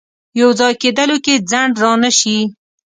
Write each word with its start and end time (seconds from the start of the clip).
یو 0.39 0.49
ځای 0.59 0.73
کېدلو 0.81 1.17
کې 1.25 1.33
ځنډ 1.49 1.73
رانه 1.83 2.11
شي. 2.19 2.37